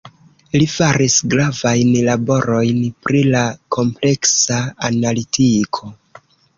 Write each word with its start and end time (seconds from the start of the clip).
Li 0.61 0.67
faris 0.75 1.17
gravajn 1.33 1.91
laborojn 2.09 2.81
pri 3.05 3.23
la 3.37 3.45
kompleksa 3.79 4.61
analitiko. 4.93 5.97